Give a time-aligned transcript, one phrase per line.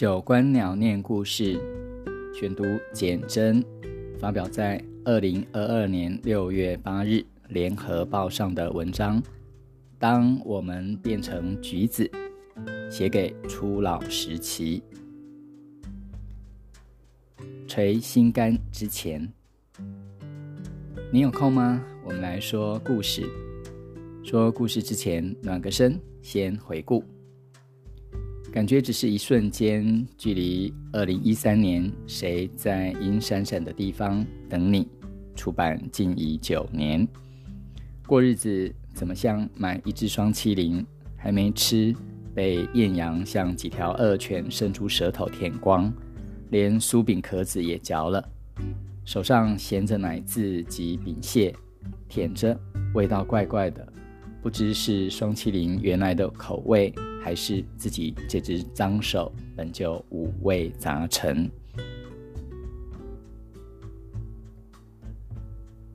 [0.00, 1.60] 九观鸟念故事
[2.32, 3.62] 选读简真
[4.18, 9.22] 发表在二零二二年六月八日联合报上的文章。
[9.98, 12.10] 当我们变成橘子，
[12.90, 14.82] 写给初老时期，
[17.68, 19.30] 捶心肝之前，
[21.12, 21.78] 你有空吗？
[22.02, 23.22] 我们来说故事。
[24.24, 27.04] 说故事之前，暖个身，先回顾。
[28.52, 34.82] 感觉只是一瞬间，距离二零一三年《谁在阴闪闪的地方等你》
[35.36, 37.06] 出版近已九年。
[38.08, 40.84] 过日子怎么像买一只双麒麟，
[41.16, 41.94] 还没吃，
[42.34, 45.92] 被艳阳像几条恶犬伸出舌头舔光，
[46.50, 48.28] 连酥饼壳子也嚼了，
[49.04, 51.54] 手上衔着奶渍及饼屑，
[52.08, 52.58] 舔着，
[52.94, 53.86] 味道怪怪的，
[54.42, 56.92] 不知是双麒麟原来的口味。
[57.20, 61.50] 还是自己这只脏手本就五味杂陈。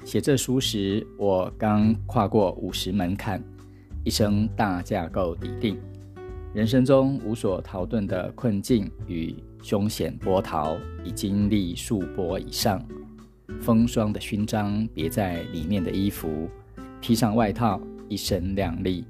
[0.04, 3.44] 写这书时，我刚跨过五十门槛，
[4.04, 5.78] 一生大架构底定，
[6.54, 12.86] 人生中无所逃遁的困境与凶险波涛已经历数波以上，
[13.60, 16.48] 风霜的勋章别在里面的衣服，
[17.02, 19.04] 披上外套，一身亮丽。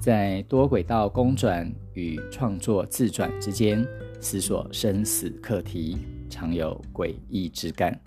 [0.00, 3.86] 在多轨道公转与创作自转之间，
[4.18, 5.98] 思索生死课题，
[6.30, 8.00] 常有诡异之感，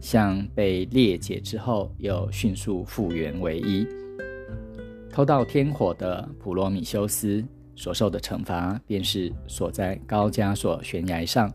[0.00, 3.86] 像被裂解之后又迅速复原为一。
[5.10, 11.52] 偷到天火的普罗米修斯所受的惩罚，便是锁在高加索悬崖上，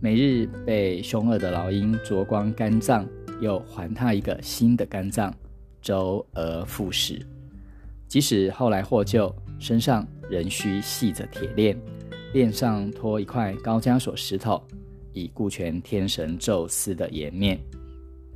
[0.00, 3.06] 每日被凶恶的老鹰啄光肝脏，
[3.40, 5.32] 又还他一个新的肝脏，
[5.80, 7.24] 周而复始。
[8.08, 11.76] 即使后来获救，身上仍需系着铁链，
[12.32, 14.62] 链上托一块高加索石头，
[15.12, 17.58] 以顾全天神宙斯的颜面。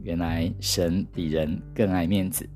[0.03, 2.48] 原来神比人更爱面子。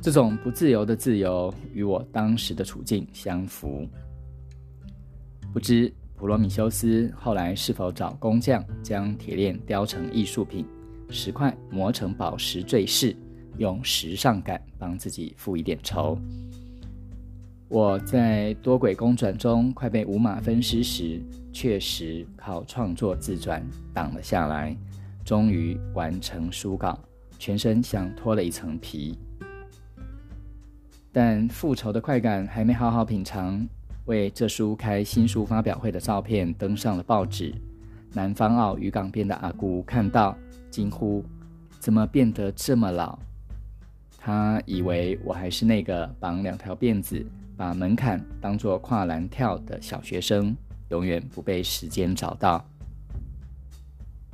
[0.00, 3.86] 这种不自由的自由，与我当时的处境相符。
[5.52, 10.64] 不知普罗米修斯后来是否找工匠将铁链雕成艺术品，
[11.10, 13.16] 石块磨成宝石坠饰。
[13.58, 16.18] 用时尚感帮自己付一点仇。
[17.68, 21.20] 我在多轨公转中快被五马分尸时，
[21.52, 24.76] 确实靠创作自转挡了下来，
[25.24, 26.96] 终于完成书稿，
[27.38, 29.18] 全身像脱了一层皮。
[31.10, 33.66] 但复仇的快感还没好好品尝，
[34.04, 37.52] 为这书开新书发表会的照片登上了报纸。
[38.12, 40.36] 南方澳渔港边的阿姑看到，
[40.70, 41.24] 惊呼
[41.80, 43.18] ：“怎么变得这么老？”
[44.26, 47.24] 他以为我还是那个绑两条辫子、
[47.56, 50.52] 把门槛当作跨栏跳的小学生，
[50.88, 52.68] 永远不被时间找到。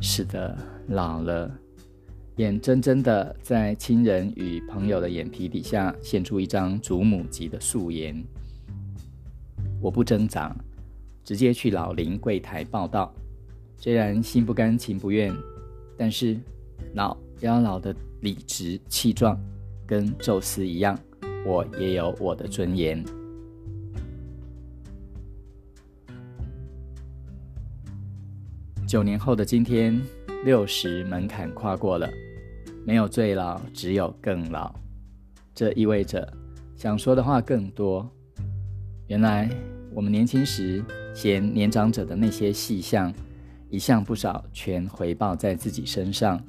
[0.00, 0.56] 是的，
[0.88, 1.54] 老了，
[2.36, 8.16] 眼睁睁的在亲人与朋友的眼皮底下现出一张祖母级的素颜。
[9.78, 10.56] 我不挣扎，
[11.22, 13.12] 直接去老龄柜台报道。
[13.76, 15.30] 虽然心不甘情不愿，
[15.98, 16.34] 但是
[16.94, 19.38] 老要老的理直气壮。
[19.92, 20.98] 跟宙斯一样，
[21.44, 23.04] 我也有我的尊严。
[28.88, 30.00] 九年后的今天，
[30.46, 32.08] 六十门槛跨过了，
[32.86, 34.74] 没有最老，只有更老。
[35.54, 36.26] 这意味着
[36.74, 38.10] 想说的话更多。
[39.08, 39.46] 原来
[39.92, 40.82] 我们年轻时
[41.14, 43.12] 嫌年长者的那些细项，
[43.68, 46.42] 一项不少，全回报在自己身上。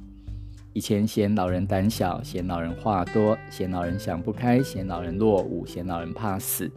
[0.73, 6.69] 以前嫌老人胆小，嫌老人话多，嫌老人想不开，嫌老人落伍，嫌老人怕死。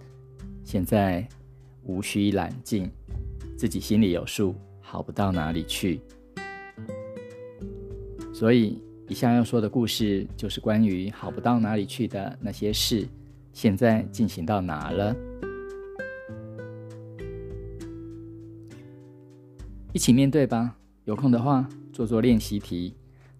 [0.65, 1.27] 现在
[1.84, 2.91] 无需揽镜，
[3.57, 5.99] 自己心里有数，好不到哪里去。
[8.34, 13.09] 所以，以下要说的故事，就是关于好不到哪里去的那些事，
[13.54, 15.16] 现在进行到哪了？
[19.95, 20.77] 一起面对吧。
[21.04, 22.92] 有空的话，做做练习题。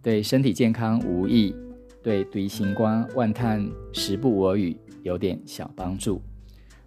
[0.07, 1.53] 对身体健康无益，
[2.01, 6.23] 对对星光万叹时不我与有点小帮助。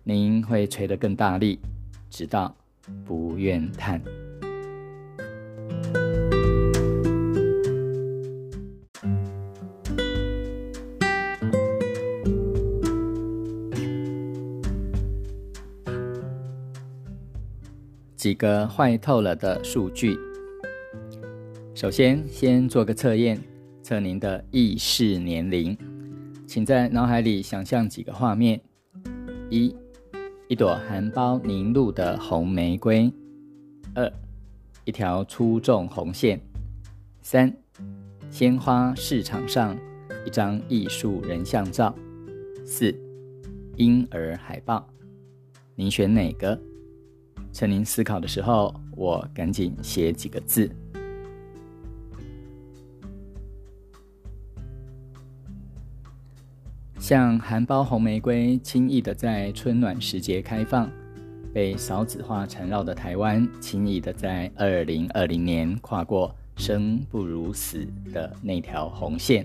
[0.05, 1.59] 您会吹得更大力，
[2.09, 2.55] 直到
[3.03, 4.01] 不愿叹。
[18.15, 20.17] 几个坏透了的数据。
[21.79, 23.41] 首先，先做个测验，
[23.81, 25.77] 测您的意识年龄。
[26.45, 28.59] 请在脑海里想象几个画面：
[29.49, 29.73] 一，
[30.49, 33.09] 一朵含苞凝露的红玫瑰；
[33.95, 34.11] 二，
[34.83, 36.37] 一条粗重红线。
[37.21, 37.49] 三，
[38.29, 39.73] 鲜花市场上
[40.25, 41.95] 一张艺术人像照。
[42.65, 42.93] 四，
[43.77, 44.85] 婴儿海报。
[45.77, 46.59] 您选哪个？
[47.53, 50.69] 趁您思考的时候，我赶紧写几个字。
[57.09, 60.87] 像含苞红玫瑰轻易的在春暖时节开放，
[61.51, 67.83] 被少子化缠绕的台湾，轻易的在二零二零年跨过生不如死
[68.13, 69.43] 的那条红线。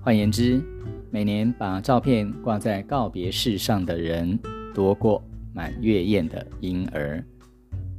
[0.00, 0.62] 换言之，
[1.10, 4.40] 每年把照片挂在告别式上的人
[4.74, 7.22] 多过满月宴的婴儿。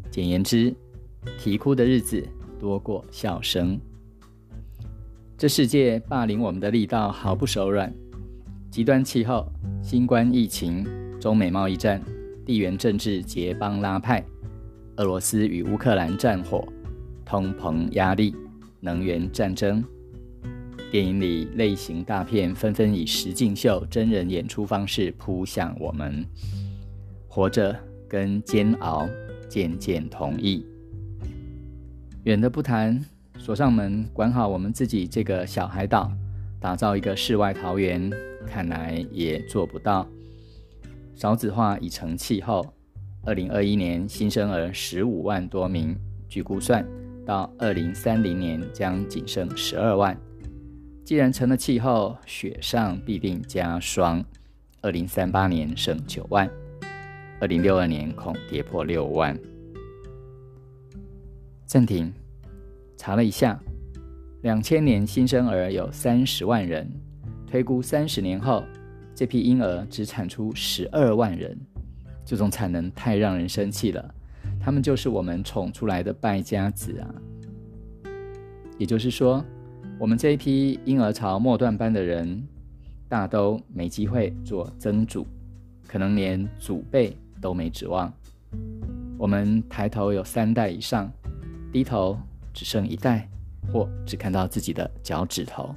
[0.10, 0.74] 简言之，
[1.38, 2.28] 啼哭的日子
[2.60, 3.80] 多过笑声。
[5.38, 7.94] 这世界霸凌我们的力道毫不手软。
[8.78, 9.52] 极端气候、
[9.82, 10.86] 新冠疫情、
[11.20, 12.00] 中美贸易战、
[12.46, 14.24] 地缘政治结邦拉派、
[14.98, 16.64] 俄罗斯与乌克兰战火、
[17.26, 18.36] 通膨压力、
[18.80, 19.84] 能源战争，
[20.92, 26.24] 电影里类型大片纷纷以实境秀真人演出方式扑向我们，
[27.28, 27.76] 活着
[28.08, 29.10] 跟煎熬
[29.50, 30.64] 渐渐同意。
[32.26, 33.04] 远的不谈，
[33.40, 36.12] 锁上门，管好我们自己这个小海岛。
[36.60, 38.12] 打造一个世外桃源，
[38.48, 40.08] 看来也做不到。
[41.16, 42.66] 少子化已成气候，
[43.24, 45.96] 二零二一年新生儿十五万多名，
[46.28, 46.86] 据估算，
[47.26, 50.16] 到二零三零年将仅剩十二万。
[51.04, 54.24] 既然成了气候，雪上必定加霜，
[54.82, 56.50] 二零三八年剩九万，
[57.40, 59.38] 二零六二年恐跌破六万。
[61.66, 62.14] 暂停，
[62.98, 63.60] 查了一下。
[64.48, 66.90] 两千年新生儿有三十万人，
[67.46, 68.64] 推估三十年后，
[69.14, 71.60] 这批婴儿只产出十二万人，
[72.24, 74.16] 这种产能太让人生气了。
[74.58, 77.14] 他们就是我们宠出来的败家子啊！
[78.78, 79.44] 也就是说，
[80.00, 82.42] 我们这一批婴儿潮末段班的人，
[83.10, 85.28] 大都没机会做曾祖，
[85.86, 88.10] 可能连祖辈都没指望。
[89.18, 91.12] 我们抬头有三代以上，
[91.70, 92.18] 低头
[92.54, 93.28] 只剩一代。
[93.72, 95.76] 或只看到自己的脚趾头。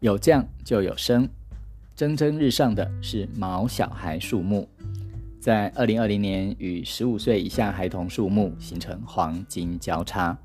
[0.00, 1.28] 有降就有升，
[1.96, 4.68] 蒸蒸日上的是毛小孩数目，
[5.40, 10.36] 在二零二零年与十五岁以下孩童数目形成黄金交叉，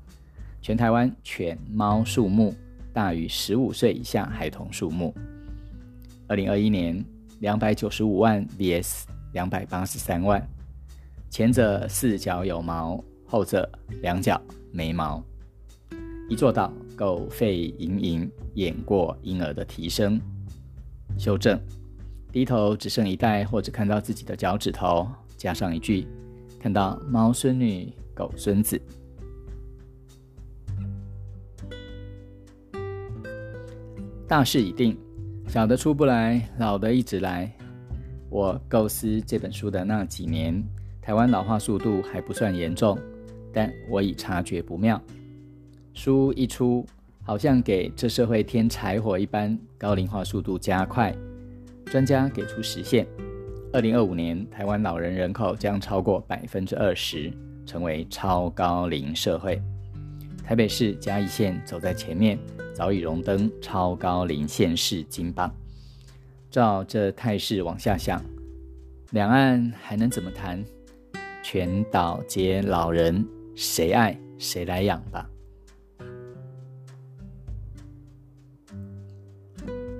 [0.60, 2.54] 全台湾犬猫数目
[2.92, 5.14] 大于十五岁以下孩童数目。
[6.26, 7.04] 二零二一年
[7.40, 10.44] 两百九十五万 vs 两百八十三万。
[11.32, 13.66] 前者四脚有毛，后者
[14.02, 14.38] 两脚
[14.70, 15.24] 没毛。
[16.28, 20.20] 一做到狗吠盈盈，掩过婴儿的啼声。
[21.16, 21.58] 修正：
[22.30, 25.08] 低头只剩一袋，或者看到自己的脚趾头，
[25.38, 26.06] 加上一句：
[26.60, 28.78] 看到猫孙女、狗孙子。
[34.28, 34.98] 大势已定，
[35.48, 37.50] 小的出不来，老的一直来。
[38.28, 40.62] 我构思这本书的那几年。
[41.02, 42.96] 台湾老化速度还不算严重，
[43.52, 45.02] 但我已察觉不妙。
[45.92, 46.86] 书一出，
[47.24, 51.12] 好像给这社会添柴火一般，高龄化速度加快。
[51.86, 53.04] 专家给出时限：
[53.72, 57.32] 二零二五年，台湾老人人口将超过百分之二十，
[57.66, 59.60] 成为超高龄社会。
[60.44, 62.38] 台北市嘉义县走在前面，
[62.72, 65.52] 早已荣登超高龄县市金榜。
[66.48, 68.22] 照这态势往下想，
[69.10, 70.64] 两岸还能怎么谈？
[71.54, 73.22] 全岛皆老人，
[73.54, 75.28] 谁爱谁来养吧。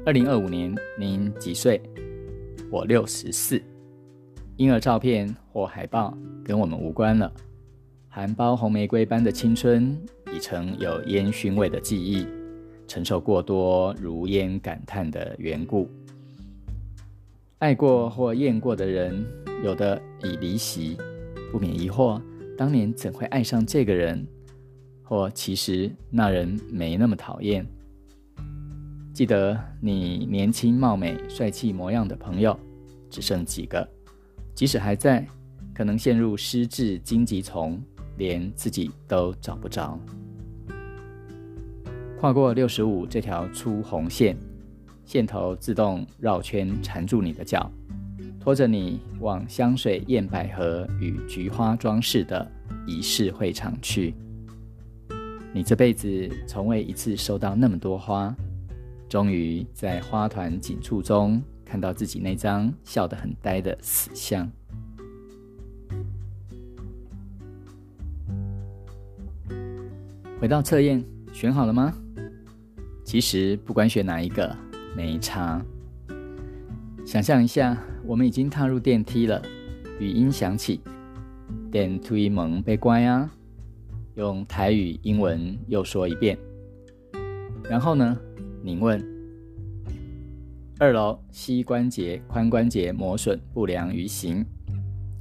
[0.07, 1.79] 二零二五年，您几岁？
[2.71, 3.63] 我六十四。
[4.57, 7.31] 婴儿照片或海报跟我们无关了。
[8.09, 9.95] 含苞红玫瑰般的青春，
[10.35, 12.27] 已成有烟熏味的记忆，
[12.89, 15.87] 承受过多如烟感叹的缘故。
[17.59, 19.23] 爱过或厌过的人，
[19.63, 20.97] 有的已离席。
[21.53, 22.19] 不免疑惑，
[22.57, 24.27] 当年怎会爱上这个人？
[25.03, 27.67] 或其实那人没那么讨厌。
[29.13, 32.59] 记得你年轻貌美、帅气模样的朋友，
[33.11, 33.87] 只剩几个？
[34.55, 35.27] 即使还在，
[35.75, 37.79] 可能陷入失智荆棘丛，
[38.17, 40.01] 连自己都找不着。
[42.19, 44.35] 跨过六十五这条粗红线，
[45.05, 47.71] 线头自动绕圈缠住你的脚。
[48.43, 52.45] 拖着你往香水、燕百合与菊花装饰的
[52.85, 54.13] 仪式会场去。
[55.55, 58.35] 你这辈子从未一次收到那么多花，
[59.09, 64.47] 终于在花团锦簇中看看到自己那张笑得很呆的死相。
[70.39, 71.95] 回到测验，选好了吗？
[73.05, 74.55] 其实不管选哪一个，
[74.95, 75.65] 没差。
[77.07, 79.43] 想象一下，我们已经踏入电梯了，
[79.99, 80.81] 语音响起，
[81.71, 83.33] 电梯门被关啊！
[84.15, 86.37] 用台语、英文又说一遍。
[87.69, 88.19] 然后呢？
[88.63, 89.03] 您问：
[90.79, 94.45] 二楼膝关节、髋关节磨损不良于行；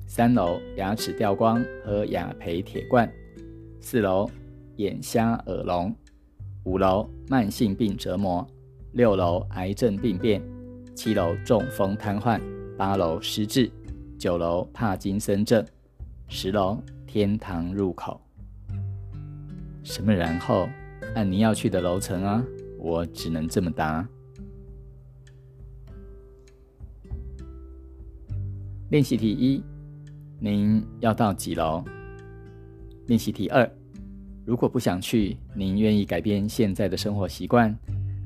[0.05, 3.07] 三楼牙齿掉光喝雅培铁罐；
[3.79, 4.29] 四楼。
[4.77, 5.93] 眼瞎耳聋，
[6.63, 8.47] 五楼慢性病折磨，
[8.93, 10.41] 六楼癌症病变，
[10.95, 12.41] 七楼中风瘫痪，
[12.81, 13.69] 八楼失智，
[14.17, 15.63] 九楼帕金森症，
[16.27, 18.19] 十楼天堂入口。
[19.83, 20.11] 什么？
[20.11, 20.67] 然后
[21.13, 22.43] 按您要去的楼层啊？
[22.79, 24.03] 我只能这么答。
[28.89, 29.63] 练习题一，
[30.39, 31.83] 您要到几楼？
[33.05, 33.71] 练习题二。
[34.43, 37.77] 如果不想去，您愿意改变现在的生活习惯，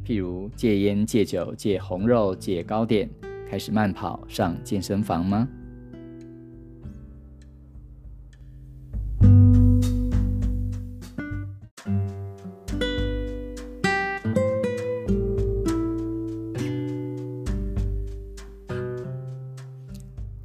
[0.06, 3.10] 譬如戒烟、戒酒、戒红肉、戒糕点，
[3.50, 5.48] 开始慢跑、上健身房吗？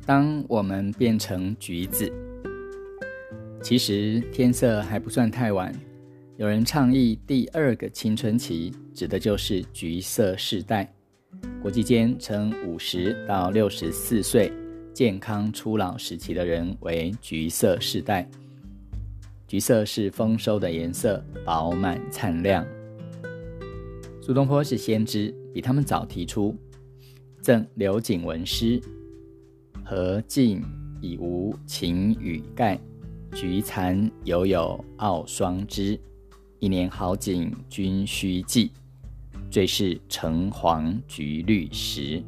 [0.06, 2.12] 当我们变成橘子。
[3.62, 5.72] 其实天色还不算太晚，
[6.36, 10.92] 有人倡议第二个青春期，指的就是橘色世代。
[11.62, 14.50] 国际间称五十到六十四岁
[14.94, 18.26] 健康初老时期的人为橘色世代。
[19.46, 22.66] 橘色是丰收的颜色，饱满灿亮。
[24.22, 26.56] 苏东坡是先知，比他们早提出
[27.42, 28.80] 赠刘景文诗：
[29.84, 30.62] 何尽
[31.02, 32.80] 已无晴雨盖。
[33.34, 36.00] 菊残犹有傲霜枝，
[36.58, 38.72] 一年好景君须记。
[39.50, 42.22] 最是橙黄橘绿时。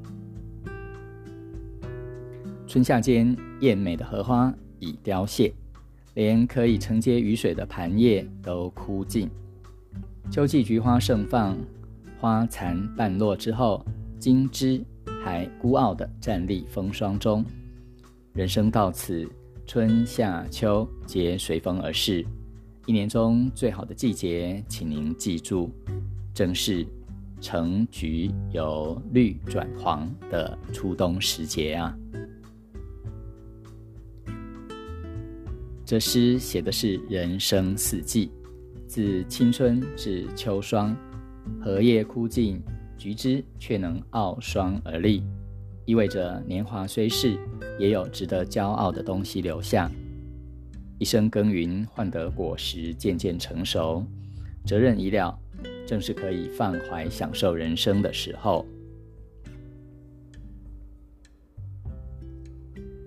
[2.66, 5.52] 春夏间艳美的荷花已凋谢，
[6.14, 9.30] 连可以承接雨水的盘叶都枯尽。
[10.30, 11.56] 秋季菊花盛放，
[12.20, 13.84] 花残半落之后，
[14.18, 14.84] 金枝
[15.22, 17.44] 还孤傲地站立风霜中。
[18.34, 19.28] 人生到此。
[19.64, 22.26] 春夏秋皆随风而逝，
[22.84, 25.70] 一年中最好的季节，请您记住，
[26.34, 26.84] 正是
[27.42, 31.92] 橙橘由绿转黄的初冬时节啊！
[35.84, 38.30] 这诗写的是人生四季，
[38.86, 40.96] 自青春至秋霜，
[41.60, 42.62] 荷叶枯尽，
[42.96, 45.24] 橘枝却能傲霜而立。
[45.84, 47.36] 意味着年华虽逝，
[47.76, 49.90] 也有值得骄傲的东西留下。
[51.00, 54.06] 一生耕耘，换得果实渐渐成熟，
[54.64, 55.36] 责任已了，
[55.86, 58.66] 正是可以放怀享受人生的时候。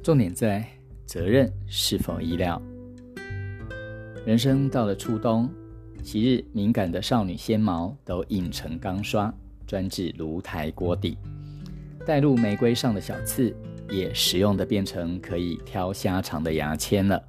[0.03, 0.63] 重点在
[1.05, 2.61] 责任是否意料。
[4.25, 5.49] 人生到了初冬，
[6.03, 9.33] 昔日敏感的少女纤毛都印成钢刷，
[9.65, 11.17] 专治炉台锅底。
[12.05, 13.55] 带入玫瑰上的小刺，
[13.89, 17.19] 也实用的变成可以挑虾肠的牙签了。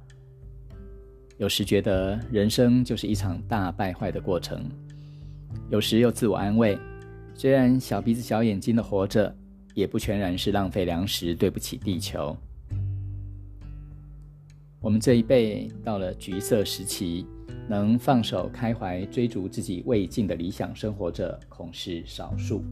[1.37, 4.69] 有时觉得人生就是一场大败坏的过程，
[5.69, 6.77] 有时又自我安慰，
[7.35, 9.35] 虽然小鼻子小眼睛的活着，
[9.73, 12.35] 也不全然是浪费粮食，对不起地球。
[14.79, 17.25] 我们这一辈到了橘色时期，
[17.67, 22.63] 能放手开怀追逐自己未尽的理想生活者，恐是少数。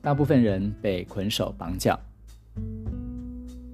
[0.00, 2.00] 大部分人被捆手绑脚，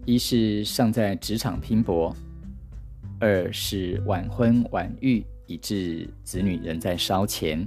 [0.04, 2.12] 一是尚在职场拼搏，
[3.20, 7.66] 二是晚婚晚育以致子女仍在烧钱，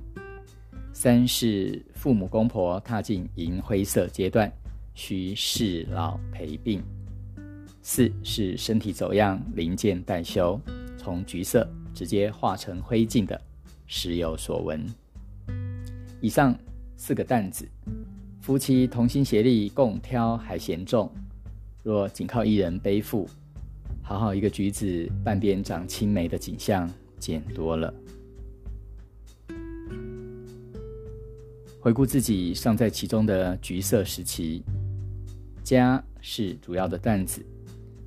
[0.94, 4.50] 三是父母公婆踏进银灰色阶段，
[4.96, 6.82] 需侍老陪病，
[7.82, 10.58] 四是身体走样零件待修，
[10.98, 13.40] 从橘色直接化成灰烬的
[13.86, 14.82] 时有所闻。
[16.22, 16.58] 以上
[16.96, 17.68] 四个担子。
[18.40, 21.10] 夫妻同心协力共挑还嫌重，
[21.82, 23.30] 若仅靠一人背负，
[24.02, 26.90] 好好一个橘子半边长青梅的景象
[27.24, 27.94] 见多了。
[31.80, 34.62] 回顾自己尚在其中的橘色时期，
[35.64, 37.42] 家是主要的担子，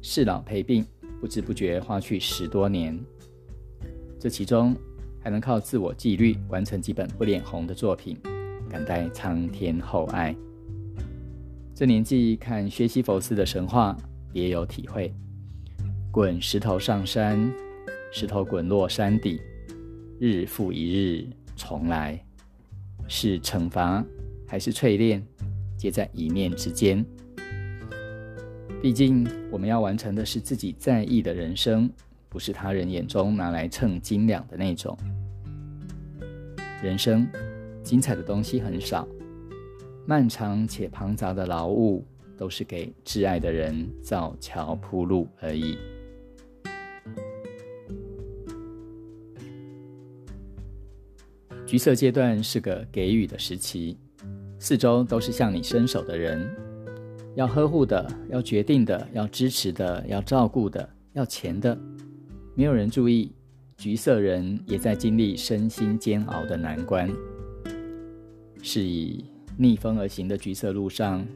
[0.02, 0.84] 侍老陪病，
[1.18, 2.98] 不知不觉花去十多年。
[4.20, 4.76] 这其中
[5.22, 8.18] 还能靠自我纪律完成几本不脸红的作品。
[8.68, 10.34] 感戴苍天厚爱，
[11.74, 13.96] 这年纪看薛西弗斯的神话，
[14.32, 15.14] 别有体会。
[16.10, 17.38] 滚石头上山，
[18.12, 19.40] 石头滚落山底，
[20.18, 22.18] 日复一日重来，
[23.08, 24.04] 是惩罚
[24.46, 25.22] 还是淬炼，
[25.76, 27.04] 皆在一念之间。
[28.80, 31.90] 毕竟，我们要完成的是自己在意的人生，
[32.28, 34.96] 不是他人眼中拿来称斤两的那种。
[36.82, 37.26] 人生
[37.82, 39.06] 精彩的东西很少，
[40.06, 42.04] 漫长且庞杂的劳务，
[42.36, 45.76] 都是给挚爱的人造桥铺路而已。
[51.66, 53.98] 橘色阶段是个给予的时期，
[54.60, 56.48] 四周都是向你伸手的人，
[57.34, 61.76] 要呵护的，要决定的，要支持的，要照顾的，要钱的，
[62.54, 63.32] 没有人注意，
[63.76, 67.10] 橘色人也在经历身心煎熬的难关。
[68.62, 69.24] 是以
[69.58, 71.26] 逆风而行的橘色路上，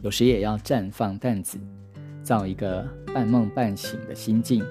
[0.00, 1.58] 有时也要绽放担子，
[2.22, 4.64] 造一个半梦半醒的心境，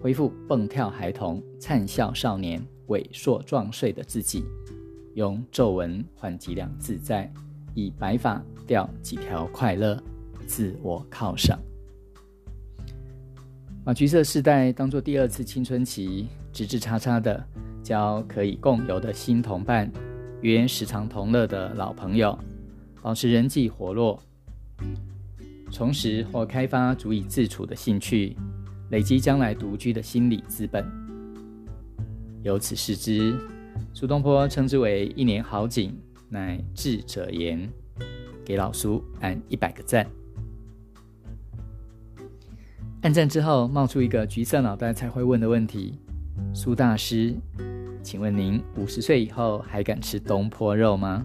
[0.00, 2.66] 恢复蹦跳孩童、灿笑少年。
[2.88, 4.44] 萎缩壮睡的自己，
[5.14, 7.32] 用皱纹换几两自在，
[7.74, 10.02] 以白发钓几条快乐，
[10.46, 11.58] 自我犒赏。
[13.84, 17.44] 把橘色世代当做第二次青春期，直直叉叉的
[17.82, 19.90] 交可以共游的新同伴，
[20.40, 22.38] 约时常同乐的老朋友，
[23.02, 24.18] 保持人际活络，
[25.70, 28.34] 重拾或开发足以自处的兴趣，
[28.90, 31.03] 累积将来独居的心理资本。
[32.44, 33.34] 由此视之，
[33.94, 35.98] 苏东坡称之为一年好景，
[36.28, 37.68] 乃智者言。
[38.44, 40.06] 给老苏按一百个赞。
[43.00, 45.98] 按赞之后，冒出一个橘色脑袋才会问的问题：
[46.52, 47.34] 苏大师，
[48.02, 51.24] 请问您五十岁以后还敢吃东坡肉吗？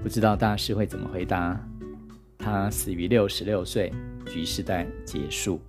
[0.00, 1.60] 不知道大师会怎么回答。
[2.38, 3.92] 他死于六十六岁，
[4.26, 5.60] 橘时代结束。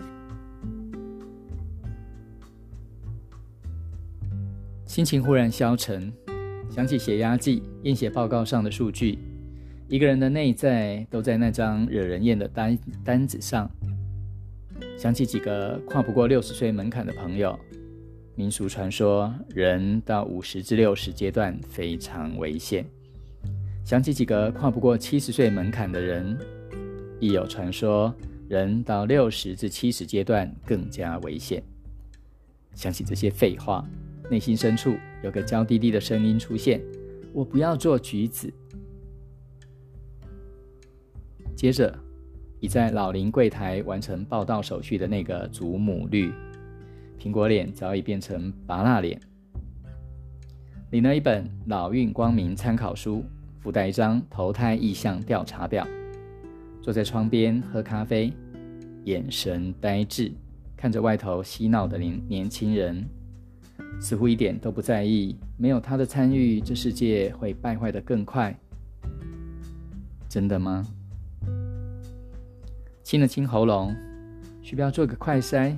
[4.89, 6.11] 心情忽然消沉，
[6.67, 9.19] 想起血压计、验血报告上的数据，
[9.87, 12.75] 一个人的内在都在那张惹人厌的单
[13.05, 13.69] 单子上。
[14.97, 17.57] 想起几个跨不过六十岁门槛的朋友，
[18.33, 22.83] 民俗传说人到五十至六十阶段非常危险。
[23.85, 26.35] 想起几个跨不过七十岁门槛的人，
[27.19, 28.11] 亦有传说
[28.47, 31.61] 人到六十至七十阶段更加危险。
[32.73, 33.87] 想起这些废话。
[34.29, 36.79] 内心深处有个娇滴滴的声音出现
[37.33, 38.51] ：“我不要做橘子。”
[41.55, 41.93] 接着，
[42.59, 46.31] 已在老林柜台完成报到手续的那个祖母绿
[47.19, 49.19] 苹果脸早已变成拔蜡脸，
[50.91, 53.17] 领了一本《老运光明参考书》，
[53.61, 55.85] 附带一张投胎意向调查表，
[56.81, 58.31] 坐在窗边喝咖啡，
[59.03, 60.31] 眼神呆滞，
[60.77, 63.05] 看着外头嬉闹的年年轻人。
[64.01, 68.57] 似乎一点都不在意，没有他的参与，这世界会败坏的更快。
[70.29, 70.87] 真的吗？
[73.03, 73.95] 清了清喉咙，
[74.61, 75.75] 需不要做个快筛？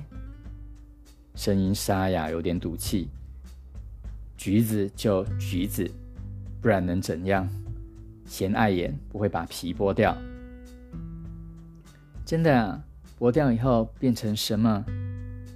[1.34, 3.08] 声音沙哑，有点赌气。
[4.36, 5.90] 橘子就橘子，
[6.60, 7.48] 不然能怎样？
[8.26, 10.16] 嫌碍眼，不会把皮剥掉。
[12.24, 12.84] 真的啊？
[13.18, 14.84] 剥掉以后变成什么？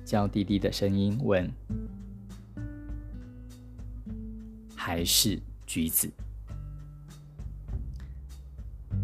[0.04, 1.50] 娇滴滴的声音问。
[4.86, 6.08] 还是橘子。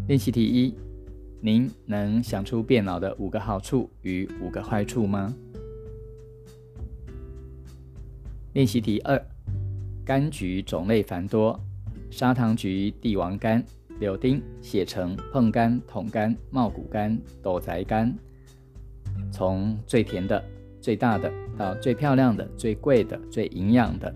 [0.07, 0.73] 练习题一：
[1.41, 5.35] 您能想出变老的五个好处与五个坏处吗？
[8.53, 9.21] 练习题二：
[10.05, 11.59] 柑橘种类繁多，
[12.09, 13.61] 砂糖橘、帝王柑、
[13.99, 18.13] 柳丁、血橙、碰柑、桶柑、茂谷柑、斗宅柑，
[19.33, 20.41] 从最甜的、
[20.79, 24.15] 最大的到最漂亮的、最贵的、最营养的。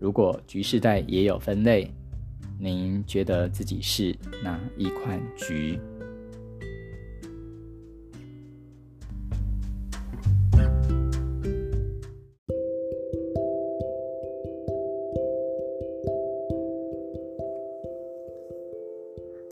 [0.00, 1.86] 如果橘世代也有分类，
[2.58, 5.78] 您觉得自己是哪一款橘？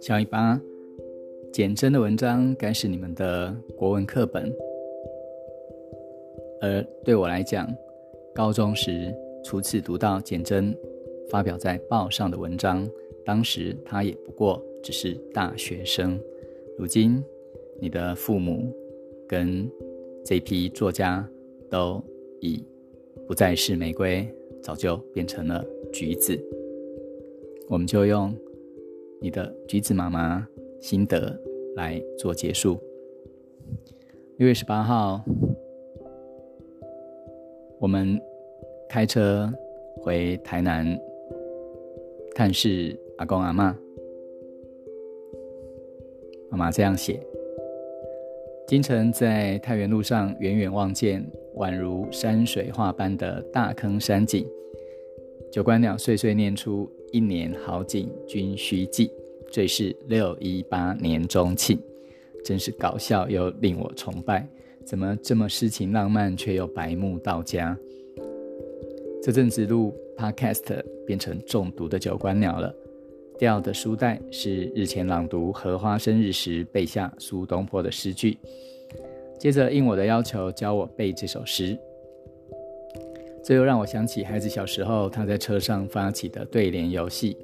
[0.01, 0.59] 小尾巴，
[1.53, 4.51] 简真的文章该是你们的国文课本，
[6.63, 7.69] 而对我来讲，
[8.35, 9.15] 高中时。
[9.45, 10.77] 初次读到简真
[11.31, 12.89] 发表在报上的文章，
[13.25, 16.21] 当时他也不过只是大学生。
[16.77, 17.23] 如今，
[17.81, 18.73] 你的父母
[19.27, 19.71] 跟
[20.25, 21.27] 这批作家
[21.71, 22.03] 都
[22.41, 22.65] 已
[23.27, 24.29] 不再是玫瑰，
[24.63, 26.39] 早就变成了橘子。
[27.69, 28.35] 我们就用
[29.21, 30.47] 你的橘子妈妈
[30.81, 31.39] 心得
[31.77, 32.79] 来做结束。
[34.37, 35.25] 六月十八号，
[37.81, 38.21] 我们
[38.89, 39.53] 开车
[40.01, 40.99] 回台南
[42.35, 43.77] 探视阿公阿妈。
[46.51, 47.21] 妈妈这样写：
[48.67, 51.23] 京城在太原路上，远远望见
[51.57, 54.47] 宛如山水画般的大坑山景。
[55.53, 59.11] 九官鸟碎碎念出“一年好景君须记”，
[59.53, 61.79] 最是六一八年中庆，
[62.43, 64.49] 真是搞笑又令我崇拜。
[64.87, 67.77] 怎么这么诗情浪漫，却又白目到家？
[69.23, 72.75] 这阵子录 Podcast 变成中毒的九官鸟了。
[73.39, 78.37] 掉的书袋是日前朗读荷花生日时背下苏东坡的诗句，
[79.39, 81.79] 接着应我的要求教我背这首诗。
[83.45, 87.37] 这又让我想起孩子小时候他在车上发起的对联游戏：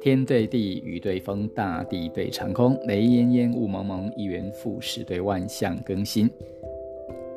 [0.00, 6.28] 天对地，雨对风，大地对长空，雷烟烟，雾蒙蒙，一元复始，对万象更新。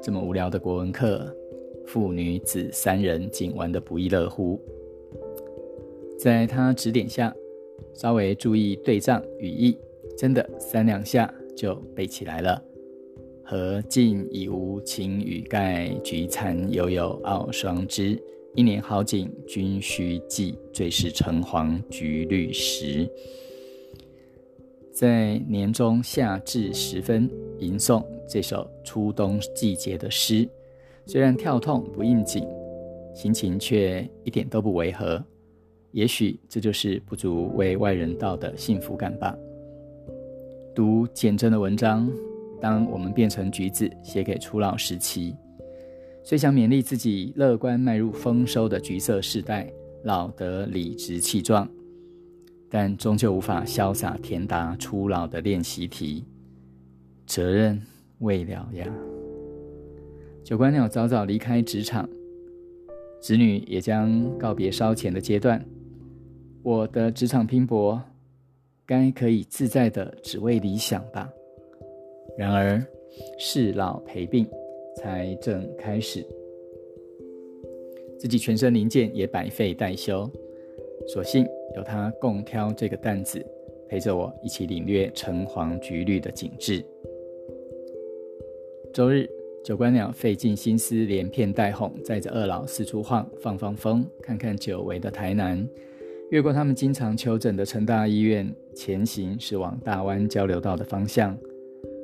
[0.01, 1.31] 这么无聊的国文课，
[1.89, 4.61] 父女子三人竟玩得不亦乐乎。
[6.19, 7.35] 在他指点下。
[7.95, 9.77] 稍微注意对仗语义，
[10.17, 12.61] 真的三两下就背起来了。
[13.43, 18.17] 何尽已无晴雨盖，菊残犹有傲霜枝。
[18.55, 23.09] 一年好景君须记，最是橙黄橘绿时。
[24.93, 30.47] 在年中夏至时分吟诵这首初冬季节的诗，
[31.11, 32.47] 虽然跳痛不应景，
[33.15, 35.19] 心情却一点都不违和。
[35.89, 39.35] 也许这就是不足为外人道的幸福感吧。
[40.75, 42.07] 读简真的文章，
[42.61, 45.35] 当我们变成橘子，写给初老时期，
[46.23, 49.67] 虽想勉励自己乐观迈入丰收的橘色世代，
[50.03, 51.67] 老得理直气壮，
[52.69, 56.23] 但终究无法潇洒填答初老的练习题。
[57.25, 57.81] 责任
[58.19, 58.87] 未了呀。
[60.43, 62.09] 九官鸟早早离开职场，
[63.21, 65.63] 子女也将告别烧钱的阶段。
[66.63, 68.01] 我的职场拼搏，
[68.85, 71.31] 该可以自在的只为理想吧。
[72.37, 72.83] 然而，
[73.37, 74.47] 事老陪病
[74.95, 76.25] 才正开始，
[78.17, 80.29] 自己全身零件也百废待修，
[81.07, 83.45] 所幸有他共挑这个担子，
[83.87, 86.83] 陪着我一起领略橙黄橘绿的景致。
[88.93, 89.29] 周日，
[89.63, 95.67] 九官鸟费尽心思，连骗带哄，载着二老四处晃，放放风，看看久违的台南。
[96.31, 101.37] 越过他们经常求诊的成大医院，前行是往大湾交流道的方向。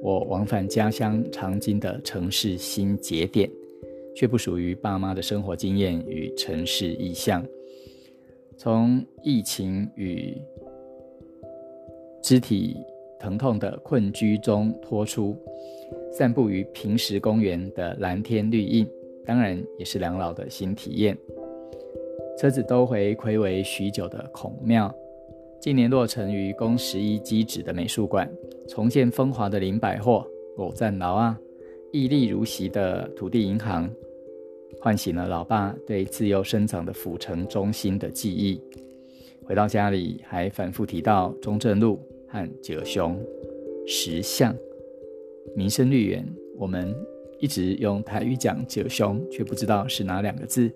[0.01, 3.49] 我往返家乡常经的城市新节点，
[4.15, 7.43] 却不属于爸妈的生活经验与城市意象。
[8.57, 10.37] 从疫情与
[12.21, 12.77] 肢体
[13.25, 15.35] 疼痛的困居中脱出，
[16.11, 18.87] 散步于平时公园的蓝天绿荫，
[19.25, 21.17] 当然也是两老的新体验。
[22.37, 24.93] 车子兜回暌违许久的孔庙，
[25.59, 28.31] 近年落成于宫十一机址的美术馆，
[28.67, 30.23] 重现风华的林百货，
[30.55, 31.35] 我赞劳啊！
[31.91, 33.89] 屹立如昔的土地银行，
[34.79, 38.61] 唤醒了老爸对自由生长的府城中心的记忆。
[39.43, 43.17] 回到家里，还反复提到中正路和九雄
[43.87, 44.55] 石像。
[45.55, 46.93] 民生绿园，我们
[47.39, 50.71] 一直用台语讲九雄，却不知道是哪两个字。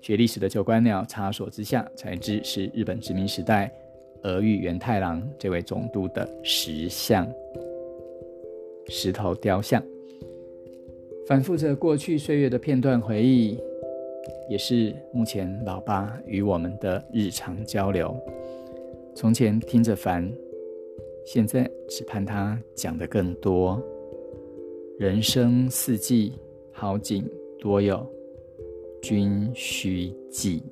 [0.00, 3.70] 学历史的九官鸟查所之下，才知是日本殖民时代
[4.22, 7.30] 俄玉元太郎这位总督的石像、
[8.88, 9.82] 石头雕像。
[11.26, 13.58] 反复着过去岁月的片段回忆，
[14.48, 18.14] 也是目前老爸与我们的日常交流。
[19.14, 20.28] 从前听着烦，
[21.24, 23.80] 现在只盼他讲的更多。
[24.98, 26.32] 人生四季，
[26.72, 27.24] 好景
[27.58, 28.04] 多有。
[29.02, 30.62] 君须记。